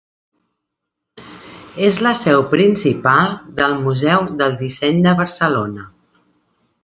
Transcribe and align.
És 1.87 1.99
la 2.07 2.13
seu 2.21 2.45
principal 2.55 3.29
del 3.61 3.77
Museu 3.83 4.25
del 4.41 4.55
Disseny 4.65 5.03
de 5.09 5.13
Barcelona. 5.23 5.89